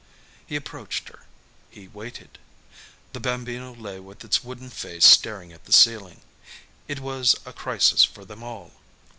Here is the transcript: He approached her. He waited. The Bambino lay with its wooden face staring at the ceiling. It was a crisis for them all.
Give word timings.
He 0.47 0.55
approached 0.55 1.09
her. 1.09 1.27
He 1.69 1.87
waited. 1.87 2.39
The 3.13 3.19
Bambino 3.19 3.75
lay 3.75 3.99
with 3.99 4.23
its 4.25 4.43
wooden 4.43 4.71
face 4.71 5.05
staring 5.05 5.53
at 5.53 5.65
the 5.65 5.71
ceiling. 5.71 6.21
It 6.87 6.99
was 6.99 7.35
a 7.45 7.53
crisis 7.53 8.03
for 8.03 8.25
them 8.25 8.41
all. 8.41 8.71